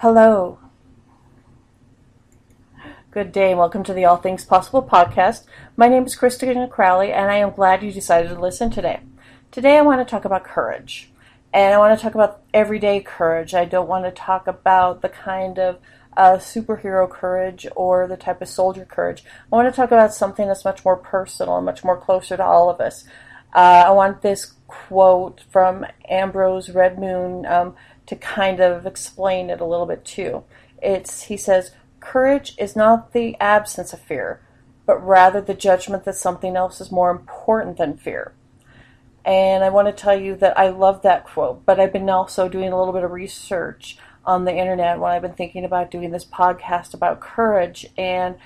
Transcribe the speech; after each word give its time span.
Hello. 0.00 0.58
Good 3.10 3.32
day. 3.32 3.52
and 3.52 3.58
Welcome 3.58 3.82
to 3.84 3.94
the 3.94 4.04
All 4.04 4.18
Things 4.18 4.44
Possible 4.44 4.82
podcast. 4.82 5.44
My 5.74 5.88
name 5.88 6.04
is 6.04 6.14
Christina 6.14 6.68
Crowley, 6.68 7.14
and 7.14 7.30
I 7.30 7.36
am 7.36 7.52
glad 7.52 7.82
you 7.82 7.90
decided 7.90 8.28
to 8.28 8.38
listen 8.38 8.68
today. 8.70 9.00
Today, 9.50 9.78
I 9.78 9.80
want 9.80 10.06
to 10.06 10.10
talk 10.10 10.26
about 10.26 10.44
courage. 10.44 11.10
And 11.50 11.72
I 11.72 11.78
want 11.78 11.98
to 11.98 12.02
talk 12.02 12.14
about 12.14 12.42
everyday 12.52 13.00
courage. 13.00 13.54
I 13.54 13.64
don't 13.64 13.88
want 13.88 14.04
to 14.04 14.10
talk 14.10 14.46
about 14.46 15.00
the 15.00 15.08
kind 15.08 15.58
of 15.58 15.78
uh, 16.14 16.36
superhero 16.36 17.08
courage 17.08 17.66
or 17.74 18.06
the 18.06 18.18
type 18.18 18.42
of 18.42 18.48
soldier 18.48 18.84
courage. 18.84 19.24
I 19.50 19.56
want 19.56 19.72
to 19.72 19.74
talk 19.74 19.92
about 19.92 20.12
something 20.12 20.46
that's 20.46 20.66
much 20.66 20.84
more 20.84 20.96
personal 20.96 21.56
and 21.56 21.64
much 21.64 21.84
more 21.84 21.98
closer 21.98 22.36
to 22.36 22.44
all 22.44 22.68
of 22.68 22.82
us. 22.82 23.04
Uh, 23.56 23.84
I 23.86 23.90
want 23.90 24.20
this 24.20 24.52
quote 24.66 25.42
from 25.50 25.86
Ambrose 26.10 26.68
Redmoon 26.68 27.50
um, 27.50 27.74
to 28.04 28.14
kind 28.14 28.60
of 28.60 28.84
explain 28.84 29.48
it 29.48 29.62
a 29.62 29.64
little 29.64 29.86
bit 29.86 30.04
too. 30.04 30.44
It's 30.82 31.22
he 31.22 31.38
says, 31.38 31.70
"Courage 31.98 32.54
is 32.58 32.76
not 32.76 33.14
the 33.14 33.34
absence 33.40 33.94
of 33.94 34.00
fear, 34.00 34.42
but 34.84 34.98
rather 34.98 35.40
the 35.40 35.54
judgment 35.54 36.04
that 36.04 36.16
something 36.16 36.54
else 36.54 36.82
is 36.82 36.92
more 36.92 37.10
important 37.10 37.78
than 37.78 37.96
fear." 37.96 38.34
And 39.24 39.64
I 39.64 39.70
want 39.70 39.88
to 39.88 39.92
tell 39.92 40.14
you 40.20 40.36
that 40.36 40.58
I 40.58 40.68
love 40.68 41.00
that 41.02 41.24
quote, 41.24 41.64
but 41.64 41.80
I've 41.80 41.94
been 41.94 42.10
also 42.10 42.50
doing 42.50 42.72
a 42.72 42.78
little 42.78 42.92
bit 42.92 43.04
of 43.04 43.10
research 43.10 43.96
on 44.26 44.44
the 44.44 44.54
internet 44.54 45.00
when 45.00 45.12
I've 45.12 45.22
been 45.22 45.32
thinking 45.32 45.64
about 45.64 45.90
doing 45.90 46.10
this 46.10 46.26
podcast 46.26 46.92
about 46.92 47.20
courage 47.20 47.86
and 47.96 48.36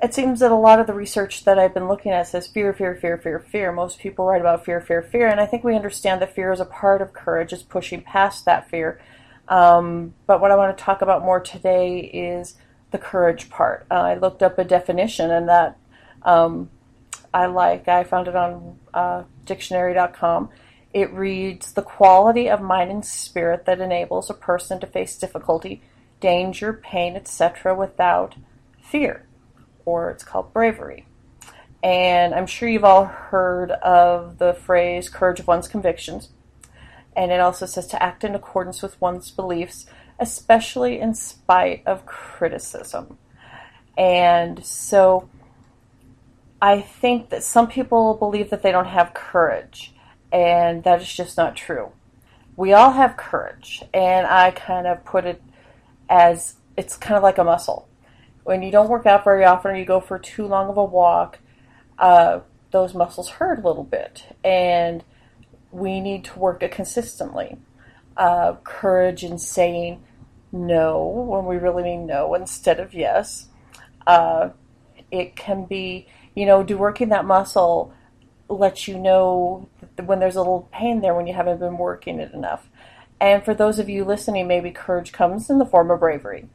it 0.00 0.14
seems 0.14 0.40
that 0.40 0.50
a 0.50 0.56
lot 0.56 0.80
of 0.80 0.86
the 0.86 0.94
research 0.94 1.44
that 1.44 1.58
I've 1.58 1.74
been 1.74 1.88
looking 1.88 2.12
at 2.12 2.28
says 2.28 2.46
fear, 2.46 2.72
fear, 2.72 2.94
fear, 2.94 3.18
fear, 3.18 3.38
fear. 3.38 3.72
Most 3.72 3.98
people 3.98 4.26
write 4.26 4.40
about 4.40 4.64
fear, 4.64 4.80
fear, 4.80 5.02
fear, 5.02 5.28
and 5.28 5.40
I 5.40 5.46
think 5.46 5.64
we 5.64 5.76
understand 5.76 6.22
that 6.22 6.34
fear 6.34 6.52
is 6.52 6.60
a 6.60 6.64
part 6.64 7.02
of 7.02 7.12
courage, 7.12 7.52
is 7.52 7.62
pushing 7.62 8.02
past 8.02 8.44
that 8.44 8.68
fear. 8.70 9.00
Um, 9.48 10.14
but 10.26 10.40
what 10.40 10.50
I 10.50 10.56
want 10.56 10.76
to 10.76 10.82
talk 10.82 11.02
about 11.02 11.24
more 11.24 11.40
today 11.40 12.00
is 12.00 12.56
the 12.90 12.98
courage 12.98 13.50
part. 13.50 13.86
Uh, 13.90 13.94
I 13.94 14.14
looked 14.14 14.42
up 14.42 14.58
a 14.58 14.64
definition, 14.64 15.30
and 15.30 15.48
that 15.48 15.76
um, 16.22 16.70
I 17.34 17.46
like. 17.46 17.86
I 17.86 18.04
found 18.04 18.28
it 18.28 18.36
on 18.36 18.78
uh, 18.94 19.24
dictionary.com. 19.44 20.48
It 20.94 21.12
reads 21.12 21.72
the 21.72 21.82
quality 21.82 22.48
of 22.48 22.60
mind 22.60 22.90
and 22.90 23.04
spirit 23.04 23.66
that 23.66 23.80
enables 23.80 24.30
a 24.30 24.34
person 24.34 24.80
to 24.80 24.86
face 24.86 25.16
difficulty, 25.16 25.82
danger, 26.20 26.72
pain, 26.72 27.14
etc., 27.14 27.74
without 27.74 28.36
fear 28.80 29.26
or 29.84 30.10
it's 30.10 30.24
called 30.24 30.52
bravery. 30.52 31.06
And 31.82 32.34
I'm 32.34 32.46
sure 32.46 32.68
you've 32.68 32.84
all 32.84 33.04
heard 33.04 33.72
of 33.72 34.38
the 34.38 34.54
phrase 34.54 35.08
courage 35.08 35.40
of 35.40 35.48
one's 35.48 35.68
convictions. 35.68 36.28
And 37.16 37.32
it 37.32 37.40
also 37.40 37.66
says 37.66 37.86
to 37.88 38.02
act 38.02 38.24
in 38.24 38.34
accordance 38.34 38.82
with 38.82 39.00
one's 39.00 39.30
beliefs, 39.30 39.86
especially 40.18 41.00
in 41.00 41.14
spite 41.14 41.82
of 41.84 42.06
criticism. 42.06 43.18
And 43.98 44.64
so 44.64 45.28
I 46.60 46.80
think 46.80 47.30
that 47.30 47.42
some 47.42 47.66
people 47.66 48.14
believe 48.14 48.50
that 48.50 48.62
they 48.62 48.70
don't 48.70 48.86
have 48.86 49.12
courage, 49.14 49.92
and 50.32 50.84
that 50.84 51.02
is 51.02 51.12
just 51.12 51.36
not 51.36 51.56
true. 51.56 51.90
We 52.56 52.72
all 52.72 52.92
have 52.92 53.16
courage, 53.16 53.82
and 53.92 54.26
I 54.26 54.52
kind 54.52 54.86
of 54.86 55.04
put 55.04 55.26
it 55.26 55.42
as 56.08 56.54
it's 56.76 56.96
kind 56.96 57.16
of 57.16 57.22
like 57.22 57.38
a 57.38 57.44
muscle 57.44 57.88
when 58.44 58.62
you 58.62 58.70
don't 58.70 58.88
work 58.88 59.06
out 59.06 59.24
very 59.24 59.44
often 59.44 59.72
or 59.72 59.76
you 59.76 59.84
go 59.84 60.00
for 60.00 60.18
too 60.18 60.46
long 60.46 60.68
of 60.68 60.76
a 60.76 60.84
walk, 60.84 61.38
uh, 61.98 62.40
those 62.70 62.94
muscles 62.94 63.28
hurt 63.28 63.58
a 63.58 63.66
little 63.66 63.84
bit. 63.84 64.24
And 64.42 65.04
we 65.70 66.00
need 66.00 66.24
to 66.24 66.38
work 66.38 66.62
it 66.62 66.72
consistently. 66.72 67.56
Uh, 68.16 68.54
courage 68.64 69.24
in 69.24 69.38
saying 69.38 70.02
no 70.50 71.06
when 71.06 71.46
we 71.46 71.56
really 71.56 71.82
mean 71.82 72.06
no 72.06 72.34
instead 72.34 72.78
of 72.78 72.92
yes. 72.92 73.48
Uh, 74.06 74.50
it 75.10 75.36
can 75.36 75.64
be, 75.64 76.06
you 76.34 76.44
know, 76.44 76.62
do 76.62 76.76
working 76.76 77.10
that 77.10 77.24
muscle 77.24 77.94
let 78.48 78.86
you 78.86 78.98
know 78.98 79.68
when 80.04 80.18
there's 80.18 80.36
a 80.36 80.40
little 80.40 80.68
pain 80.72 81.00
there 81.00 81.14
when 81.14 81.26
you 81.26 81.34
haven't 81.34 81.58
been 81.58 81.78
working 81.78 82.20
it 82.20 82.32
enough. 82.32 82.68
And 83.20 83.44
for 83.44 83.54
those 83.54 83.78
of 83.78 83.88
you 83.88 84.04
listening, 84.04 84.48
maybe 84.48 84.70
courage 84.70 85.12
comes 85.12 85.48
in 85.48 85.58
the 85.58 85.66
form 85.66 85.90
of 85.90 86.00
bravery. 86.00 86.48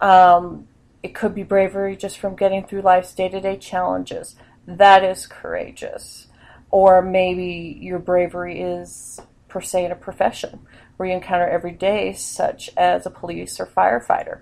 Um, 0.00 0.68
it 1.02 1.14
could 1.14 1.34
be 1.34 1.42
bravery 1.42 1.96
just 1.96 2.18
from 2.18 2.36
getting 2.36 2.64
through 2.64 2.82
life's 2.82 3.14
day 3.14 3.28
to 3.28 3.40
day 3.40 3.56
challenges. 3.56 4.36
That 4.66 5.02
is 5.02 5.26
courageous. 5.26 6.28
Or 6.70 7.02
maybe 7.02 7.78
your 7.80 7.98
bravery 7.98 8.60
is, 8.60 9.20
per 9.48 9.60
se, 9.60 9.84
in 9.86 9.92
a 9.92 9.96
profession 9.96 10.60
where 10.96 11.08
you 11.08 11.14
encounter 11.14 11.48
every 11.48 11.72
day, 11.72 12.12
such 12.12 12.70
as 12.76 13.04
a 13.04 13.10
police 13.10 13.58
or 13.58 13.66
firefighter. 13.66 14.40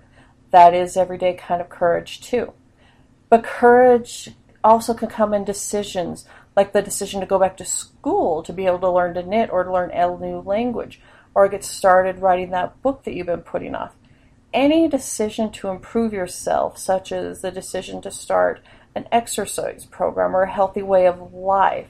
That 0.51 0.73
is 0.73 0.95
everyday 0.95 1.33
kind 1.33 1.61
of 1.61 1.69
courage, 1.69 2.21
too. 2.21 2.53
But 3.29 3.43
courage 3.43 4.29
also 4.63 4.93
can 4.93 5.09
come 5.09 5.33
in 5.33 5.43
decisions, 5.43 6.25
like 6.55 6.73
the 6.73 6.81
decision 6.81 7.21
to 7.21 7.25
go 7.25 7.39
back 7.39 7.57
to 7.57 7.65
school 7.65 8.43
to 8.43 8.53
be 8.53 8.65
able 8.65 8.79
to 8.79 8.91
learn 8.91 9.15
to 9.15 9.23
knit 9.23 9.49
or 9.49 9.63
to 9.63 9.73
learn 9.73 9.91
a 9.91 10.17
new 10.17 10.39
language, 10.39 11.01
or 11.33 11.47
get 11.47 11.63
started 11.63 12.19
writing 12.19 12.51
that 12.51 12.81
book 12.81 13.03
that 13.03 13.13
you've 13.13 13.27
been 13.27 13.41
putting 13.41 13.73
off 13.73 13.95
any 14.53 14.87
decision 14.87 15.51
to 15.51 15.69
improve 15.69 16.13
yourself, 16.13 16.77
such 16.77 17.11
as 17.11 17.41
the 17.41 17.51
decision 17.51 18.01
to 18.01 18.11
start 18.11 18.61
an 18.95 19.07
exercise 19.11 19.85
program 19.85 20.35
or 20.35 20.43
a 20.43 20.51
healthy 20.51 20.81
way 20.81 21.07
of 21.07 21.33
life, 21.33 21.89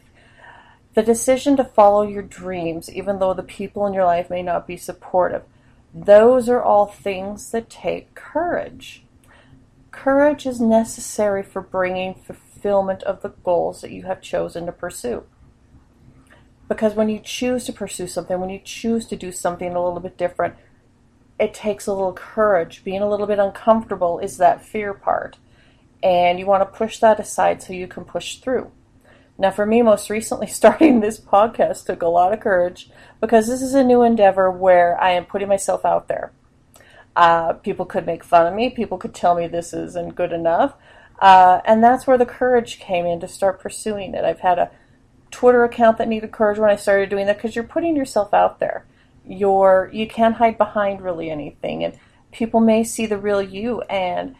the 0.94 1.01
decision 1.01 1.55
to 1.57 1.63
follow 1.63 2.03
your 2.03 2.22
dreams, 2.22 2.91
even 2.91 3.19
though 3.19 3.33
the 3.33 3.44
people 3.44 3.85
in 3.88 3.94
your 3.94 4.05
life 4.05 4.29
may 4.29 4.44
not 4.44 4.67
be 4.67 4.77
supportive, 4.77 5.44
those 5.94 6.47
are 6.49 6.61
all 6.61 6.85
things 6.85 7.51
that 7.51 7.69
take 7.69 8.13
courage. 8.13 9.03
Courage 9.91 10.45
is 10.45 10.61
necessary 10.61 11.43
for 11.43 11.61
bringing 11.61 12.13
fulfillment 12.13 13.03
of 13.03 13.22
the 13.22 13.29
goals 13.43 13.81
that 13.81 13.91
you 13.91 14.03
have 14.03 14.22
chosen 14.22 14.66
to 14.66 14.72
pursue. 14.72 15.23
Because 16.67 16.93
when 16.93 17.09
you 17.09 17.19
choose 17.19 17.66
to 17.66 17.73
pursue 17.73 18.07
something, 18.07 18.39
when 18.39 18.49
you 18.49 18.61
choose 18.63 19.05
to 19.07 19.17
do 19.17 19.31
something 19.31 19.73
a 19.73 19.83
little 19.83 19.99
bit 19.99 20.17
different, 20.17 20.55
it 21.41 21.56
takes 21.56 21.88
a 21.88 21.94
little 21.94 22.13
courage. 22.13 22.84
Being 22.84 23.02
a 23.02 23.09
little 23.09 23.25
bit 23.25 23.40
uncomfortable 23.40 24.19
is 24.19 24.38
that 24.38 24.63
fear 24.63 24.94
part. 24.94 25.38
And 26.03 26.38
you 26.38 26.46
want 26.46 26.62
to 26.62 26.78
push 26.78 27.00
that 27.00 27.19
aside 27.19 27.63
so 27.63 27.74
you 27.74 27.88
can 27.88 28.06
push 28.06 28.38
through. 28.38 28.72
Now, 29.40 29.50
for 29.50 29.66
me, 29.66 29.81
most 29.81 30.12
recently, 30.12 30.46
starting 30.62 31.00
this 31.00 31.19
podcast 31.19 31.88
took 31.88 32.03
a 32.03 32.07
lot 32.07 32.31
of 32.31 32.40
courage 32.40 32.91
because 33.19 33.47
this 33.47 33.63
is 33.63 33.74
a 33.74 33.84
new 33.84 34.03
endeavor 34.03 34.52
where 34.52 35.02
I 35.02 35.12
am 35.12 35.25
putting 35.25 35.47
myself 35.47 35.84
out 35.84 36.07
there. 36.07 36.31
Uh, 37.16 37.53
people 37.53 37.85
could 37.85 38.06
make 38.06 38.23
fun 38.23 38.46
of 38.46 38.53
me, 38.53 38.69
people 38.69 38.97
could 38.97 39.13
tell 39.13 39.35
me 39.35 39.47
this 39.47 39.73
isn't 39.73 40.16
good 40.16 40.31
enough. 40.31 40.75
Uh, 41.19 41.59
and 41.66 41.84
that's 41.84 42.06
where 42.06 42.18
the 42.18 42.25
courage 42.25 42.79
came 42.79 43.06
in 43.06 43.19
to 43.19 43.28
start 43.28 43.59
pursuing 43.59 44.13
it. 44.13 44.23
I've 44.23 44.40
had 44.40 44.59
a 44.59 44.72
Twitter 45.31 45.63
account 45.63 45.97
that 45.97 46.08
needed 46.08 46.31
courage 46.31 46.59
when 46.59 46.69
I 46.69 46.75
started 46.75 47.09
doing 47.09 47.25
that 47.25 47.38
because 47.38 47.56
you're 47.56 47.63
putting 47.63 47.96
yourself 47.96 48.34
out 48.34 48.59
there 48.59 48.85
you're 49.28 49.90
you 49.94 50.08
can't 50.08 50.36
hide 50.36 50.58
behind 50.58 51.02
really 51.02 51.30
anything 51.30 51.84
and 51.84 51.98
people 52.32 52.59
may 52.59 52.84
see 52.84 53.06
the 53.06 53.18
real 53.18 53.42
you 53.42 53.82
and 53.82 54.36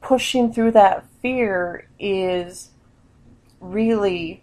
pushing 0.00 0.52
through 0.52 0.70
that 0.70 1.04
fear 1.20 1.88
is 1.98 2.70
really 3.60 4.42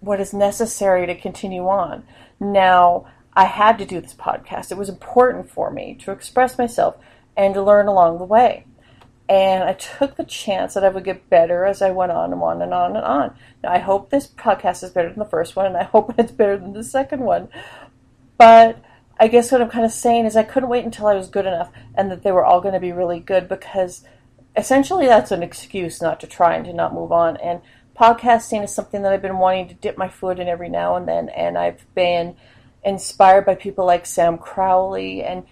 what 0.00 0.20
is 0.20 0.32
necessary 0.32 1.06
to 1.06 1.14
continue 1.14 1.66
on. 1.66 2.04
Now, 2.38 3.06
I 3.34 3.44
had 3.44 3.78
to 3.78 3.84
do 3.84 4.00
this 4.00 4.14
podcast. 4.14 4.70
It 4.70 4.78
was 4.78 4.88
important 4.88 5.50
for 5.50 5.70
me 5.70 5.94
to 6.00 6.12
express 6.12 6.56
myself 6.56 6.96
and 7.36 7.54
to 7.54 7.62
learn 7.62 7.86
along 7.86 8.18
the 8.18 8.24
way. 8.24 8.66
And 9.28 9.64
I 9.64 9.72
took 9.72 10.16
the 10.16 10.24
chance 10.24 10.74
that 10.74 10.84
I 10.84 10.88
would 10.88 11.04
get 11.04 11.28
better 11.28 11.64
as 11.64 11.82
I 11.82 11.90
went 11.90 12.12
on 12.12 12.32
and 12.32 12.40
on 12.40 12.62
and 12.62 12.72
on 12.72 12.96
and 12.96 13.04
on. 13.04 13.36
Now, 13.62 13.72
I 13.72 13.78
hope 13.78 14.10
this 14.10 14.28
podcast 14.28 14.84
is 14.84 14.90
better 14.90 15.08
than 15.08 15.18
the 15.18 15.24
first 15.24 15.56
one, 15.56 15.66
and 15.66 15.76
I 15.76 15.82
hope 15.82 16.14
it's 16.18 16.32
better 16.32 16.56
than 16.56 16.72
the 16.72 16.84
second 16.84 17.20
one. 17.20 17.48
But 18.38 18.78
I 19.18 19.28
guess 19.28 19.50
what 19.50 19.62
I'm 19.62 19.70
kind 19.70 19.84
of 19.84 19.92
saying 19.92 20.26
is 20.26 20.36
I 20.36 20.42
couldn't 20.42 20.68
wait 20.68 20.84
until 20.84 21.06
I 21.06 21.14
was 21.14 21.28
good 21.28 21.46
enough 21.46 21.70
and 21.94 22.10
that 22.10 22.22
they 22.22 22.32
were 22.32 22.44
all 22.44 22.60
going 22.60 22.74
to 22.74 22.80
be 22.80 22.92
really 22.92 23.18
good 23.18 23.48
because 23.48 24.04
essentially 24.56 25.06
that's 25.06 25.30
an 25.30 25.42
excuse 25.42 26.02
not 26.02 26.20
to 26.20 26.26
try 26.26 26.54
and 26.54 26.64
to 26.66 26.72
not 26.72 26.94
move 26.94 27.12
on. 27.12 27.36
And 27.38 27.62
podcasting 27.98 28.62
is 28.62 28.74
something 28.74 29.02
that 29.02 29.12
I've 29.12 29.22
been 29.22 29.38
wanting 29.38 29.68
to 29.68 29.74
dip 29.74 29.96
my 29.96 30.08
foot 30.08 30.38
in 30.38 30.48
every 30.48 30.68
now 30.68 30.96
and 30.96 31.08
then, 31.08 31.30
and 31.30 31.56
I've 31.56 31.86
been 31.94 32.36
inspired 32.84 33.46
by 33.46 33.54
people 33.54 33.86
like 33.86 34.06
Sam 34.06 34.36
Crowley 34.38 35.22
and 35.22 35.44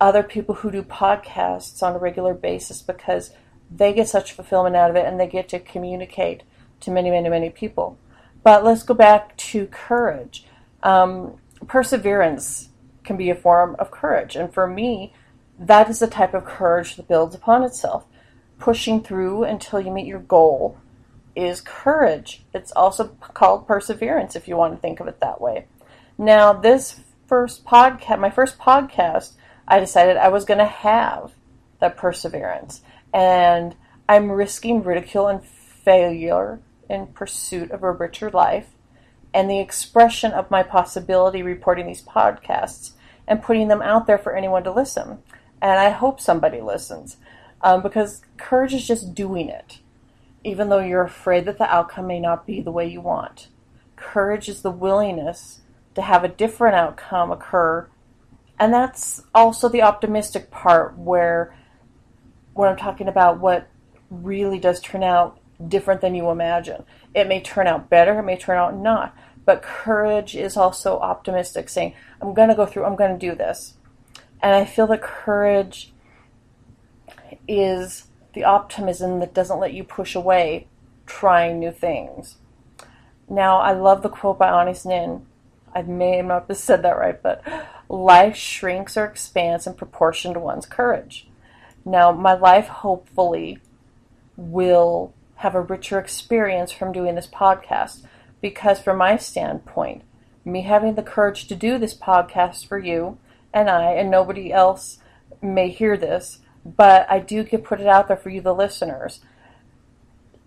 other 0.00 0.22
people 0.22 0.56
who 0.56 0.70
do 0.70 0.82
podcasts 0.82 1.82
on 1.82 1.94
a 1.94 1.98
regular 1.98 2.34
basis 2.34 2.82
because 2.82 3.32
they 3.70 3.92
get 3.92 4.08
such 4.08 4.32
fulfillment 4.32 4.76
out 4.76 4.90
of 4.90 4.96
it 4.96 5.06
and 5.06 5.18
they 5.18 5.26
get 5.26 5.48
to 5.48 5.58
communicate 5.58 6.42
to 6.80 6.90
many, 6.90 7.10
many, 7.10 7.28
many 7.28 7.50
people. 7.50 7.98
But 8.42 8.64
let's 8.64 8.82
go 8.82 8.94
back 8.94 9.36
to 9.38 9.66
courage. 9.66 10.46
Um, 10.82 11.38
perseverance 11.66 12.68
can 13.04 13.16
be 13.16 13.30
a 13.30 13.34
form 13.34 13.76
of 13.78 13.90
courage. 13.90 14.36
And 14.36 14.52
for 14.52 14.66
me, 14.66 15.14
that 15.58 15.88
is 15.88 15.98
the 15.98 16.06
type 16.06 16.34
of 16.34 16.44
courage 16.44 16.96
that 16.96 17.08
builds 17.08 17.34
upon 17.34 17.62
itself. 17.62 18.04
Pushing 18.58 19.02
through 19.02 19.44
until 19.44 19.80
you 19.80 19.90
meet 19.90 20.06
your 20.06 20.20
goal 20.20 20.78
is 21.34 21.60
courage. 21.60 22.44
It's 22.54 22.72
also 22.72 23.08
called 23.34 23.66
perseverance 23.66 24.36
if 24.36 24.48
you 24.48 24.56
want 24.56 24.74
to 24.74 24.80
think 24.80 25.00
of 25.00 25.08
it 25.08 25.20
that 25.20 25.40
way. 25.40 25.66
Now, 26.18 26.52
this 26.52 27.00
first 27.26 27.64
podcast, 27.64 28.20
my 28.20 28.30
first 28.30 28.58
podcast 28.58 29.32
I 29.68 29.80
decided 29.80 30.16
I 30.16 30.28
was 30.28 30.44
going 30.44 30.58
to 30.58 30.64
have 30.64 31.32
that 31.80 31.96
perseverance. 31.96 32.82
And 33.12 33.74
I'm 34.08 34.30
risking 34.30 34.82
ridicule 34.82 35.28
and 35.28 35.44
failure 35.44 36.60
in 36.88 37.08
pursuit 37.08 37.70
of 37.70 37.82
a 37.82 37.90
richer 37.90 38.30
life 38.30 38.68
and 39.34 39.50
the 39.50 39.60
expression 39.60 40.32
of 40.32 40.50
my 40.50 40.62
possibility 40.62 41.42
reporting 41.42 41.86
these 41.86 42.02
podcasts 42.02 42.92
and 43.26 43.42
putting 43.42 43.68
them 43.68 43.82
out 43.82 44.06
there 44.06 44.18
for 44.18 44.34
anyone 44.34 44.64
to 44.64 44.72
listen. 44.72 45.18
And 45.60 45.78
I 45.78 45.90
hope 45.90 46.20
somebody 46.20 46.60
listens 46.60 47.16
um, 47.62 47.82
because 47.82 48.22
courage 48.36 48.74
is 48.74 48.86
just 48.86 49.14
doing 49.14 49.48
it, 49.48 49.80
even 50.44 50.68
though 50.68 50.80
you're 50.80 51.02
afraid 51.02 51.44
that 51.46 51.58
the 51.58 51.72
outcome 51.72 52.06
may 52.06 52.20
not 52.20 52.46
be 52.46 52.60
the 52.60 52.70
way 52.70 52.86
you 52.86 53.00
want. 53.00 53.48
Courage 53.96 54.48
is 54.48 54.62
the 54.62 54.70
willingness 54.70 55.60
to 55.94 56.02
have 56.02 56.22
a 56.22 56.28
different 56.28 56.76
outcome 56.76 57.32
occur. 57.32 57.88
And 58.58 58.72
that's 58.72 59.22
also 59.34 59.68
the 59.68 59.82
optimistic 59.82 60.50
part 60.50 60.96
where 60.96 61.54
when 62.54 62.68
I'm 62.68 62.76
talking 62.76 63.08
about 63.08 63.38
what 63.38 63.68
really 64.10 64.58
does 64.58 64.80
turn 64.80 65.02
out 65.02 65.38
different 65.68 66.00
than 66.00 66.14
you 66.14 66.30
imagine. 66.30 66.84
It 67.14 67.28
may 67.28 67.40
turn 67.40 67.66
out 67.66 67.90
better, 67.90 68.18
it 68.18 68.24
may 68.24 68.36
turn 68.36 68.58
out 68.58 68.76
not. 68.76 69.16
But 69.44 69.62
courage 69.62 70.34
is 70.34 70.56
also 70.56 70.98
optimistic, 70.98 71.68
saying, 71.68 71.94
I'm 72.20 72.34
going 72.34 72.48
to 72.48 72.54
go 72.54 72.66
through, 72.66 72.84
I'm 72.84 72.96
going 72.96 73.18
to 73.18 73.26
do 73.26 73.34
this. 73.34 73.74
And 74.42 74.54
I 74.54 74.64
feel 74.64 74.86
that 74.88 75.02
courage 75.02 75.92
is 77.46 78.08
the 78.34 78.44
optimism 78.44 79.20
that 79.20 79.34
doesn't 79.34 79.60
let 79.60 79.72
you 79.72 79.84
push 79.84 80.14
away 80.14 80.66
trying 81.06 81.58
new 81.58 81.70
things. 81.70 82.36
Now, 83.28 83.58
I 83.58 83.72
love 83.72 84.02
the 84.02 84.08
quote 84.08 84.38
by 84.38 84.48
Anaïs 84.48 84.84
Nin. 84.84 85.26
I 85.74 85.82
may 85.82 86.20
not 86.22 86.46
have 86.48 86.56
said 86.56 86.82
that 86.82 86.98
right, 86.98 87.20
but 87.22 87.42
life 87.88 88.36
shrinks 88.36 88.96
or 88.96 89.04
expands 89.04 89.66
in 89.66 89.74
proportion 89.74 90.34
to 90.34 90.40
one's 90.40 90.66
courage. 90.66 91.28
Now, 91.84 92.12
my 92.12 92.34
life 92.34 92.66
hopefully 92.66 93.60
will 94.36 95.14
have 95.36 95.54
a 95.54 95.60
richer 95.60 95.98
experience 95.98 96.72
from 96.72 96.92
doing 96.92 97.14
this 97.14 97.28
podcast 97.28 98.04
because, 98.40 98.80
from 98.80 98.98
my 98.98 99.16
standpoint, 99.16 100.02
me 100.44 100.62
having 100.62 100.94
the 100.94 101.02
courage 101.02 101.46
to 101.48 101.54
do 101.54 101.78
this 101.78 101.94
podcast 101.94 102.66
for 102.66 102.78
you 102.78 103.18
and 103.52 103.70
I, 103.70 103.92
and 103.92 104.10
nobody 104.10 104.52
else 104.52 104.98
may 105.42 105.68
hear 105.68 105.96
this, 105.96 106.40
but 106.64 107.06
I 107.10 107.20
do 107.20 107.42
get 107.44 107.64
put 107.64 107.80
it 107.80 107.86
out 107.86 108.08
there 108.08 108.16
for 108.16 108.30
you, 108.30 108.40
the 108.40 108.54
listeners, 108.54 109.20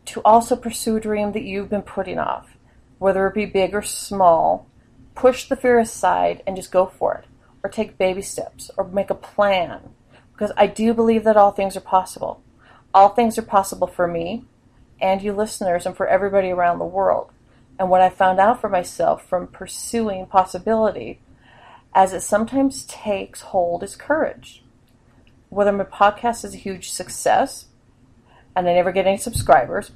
to 0.06 0.21
also 0.25 0.56
pursue 0.56 0.97
a 0.97 1.01
dream 1.01 1.31
that 1.33 1.44
you've 1.44 1.69
been 1.69 1.81
putting 1.81 2.19
off, 2.19 2.57
whether 2.97 3.27
it 3.27 3.33
be 3.33 3.45
big 3.45 3.74
or 3.74 3.81
small. 3.81 4.68
Push 5.15 5.50
the 5.50 5.56
fear 5.56 5.80
aside 5.80 6.42
and 6.47 6.56
just 6.56 6.71
go 6.71 6.85
for 6.85 7.15
it, 7.15 7.25
or 7.63 7.69
take 7.69 7.97
baby 7.97 8.21
steps, 8.21 8.71
or 8.77 8.88
make 8.88 9.09
a 9.09 9.15
plan, 9.15 9.81
because 10.31 10.51
I 10.56 10.67
do 10.67 10.94
believe 10.94 11.23
that 11.25 11.38
all 11.38 11.51
things 11.51 11.75
are 11.75 11.81
possible. 11.81 12.41
All 12.94 13.09
things 13.09 13.38
are 13.38 13.44
possible 13.44 13.88
for 13.88 14.07
me 14.07 14.45
and 15.01 15.21
you 15.21 15.33
listeners 15.33 15.85
and 15.85 15.95
for 15.95 16.07
everybody 16.07 16.50
around 16.50 16.79
the 16.79 16.85
world. 16.85 17.31
And 17.77 17.89
what 17.89 18.01
I 18.01 18.09
found 18.09 18.39
out 18.39 18.59
for 18.59 18.69
myself 18.69 19.25
from 19.27 19.47
pursuing 19.47 20.25
possibility, 20.25 21.19
as 21.94 22.13
it 22.13 22.21
sometimes 22.21 22.83
takes 22.85 23.41
hold, 23.41 23.83
is 23.83 23.95
courage. 23.95 24.63
Whether 25.50 25.71
my 25.71 25.85
podcast 25.85 26.44
is 26.44 26.53
a 26.53 26.57
huge 26.57 26.91
success 26.91 27.67
and 28.56 28.67
I 28.67 28.73
never 28.73 28.91
get 28.91 29.07
any 29.07 29.17
subscribers, 29.17 29.91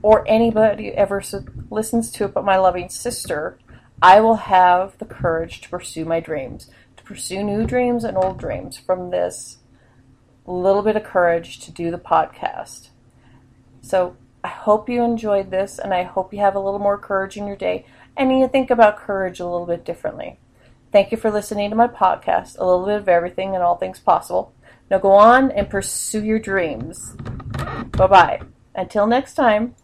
or 0.00 0.26
anybody 0.26 0.92
ever 0.92 1.22
listens 1.70 2.10
to 2.12 2.24
it 2.24 2.32
but 2.32 2.44
my 2.44 2.56
loving 2.56 2.88
sister, 2.88 3.58
I 4.00 4.20
will 4.20 4.36
have 4.36 4.96
the 4.98 5.04
courage 5.04 5.60
to 5.62 5.68
pursue 5.68 6.04
my 6.04 6.20
dreams, 6.20 6.70
pursue 7.06 7.42
new 7.42 7.64
dreams 7.64 8.04
and 8.04 8.16
old 8.16 8.38
dreams 8.38 8.76
from 8.76 9.10
this 9.10 9.58
little 10.44 10.82
bit 10.82 10.96
of 10.96 11.04
courage 11.04 11.60
to 11.60 11.70
do 11.70 11.90
the 11.90 11.98
podcast. 11.98 12.88
So 13.80 14.16
I 14.44 14.48
hope 14.48 14.88
you 14.88 15.02
enjoyed 15.02 15.50
this 15.50 15.78
and 15.78 15.94
I 15.94 16.02
hope 16.02 16.34
you 16.34 16.40
have 16.40 16.56
a 16.56 16.60
little 16.60 16.80
more 16.80 16.98
courage 16.98 17.36
in 17.36 17.46
your 17.46 17.56
day 17.56 17.86
and 18.16 18.36
you 18.38 18.48
think 18.48 18.70
about 18.70 18.98
courage 18.98 19.40
a 19.40 19.46
little 19.46 19.66
bit 19.66 19.84
differently. 19.84 20.38
Thank 20.92 21.12
you 21.12 21.18
for 21.18 21.30
listening 21.30 21.70
to 21.70 21.76
my 21.76 21.88
podcast, 21.88 22.58
a 22.58 22.64
little 22.64 22.86
bit 22.86 22.96
of 22.96 23.08
everything 23.08 23.54
and 23.54 23.62
all 23.62 23.76
things 23.76 24.00
possible. 24.00 24.52
Now 24.90 24.98
go 24.98 25.12
on 25.12 25.50
and 25.52 25.70
pursue 25.70 26.24
your 26.24 26.38
dreams. 26.38 27.14
Bye 27.92 28.06
bye. 28.06 28.40
Until 28.74 29.06
next 29.06 29.34
time. 29.34 29.74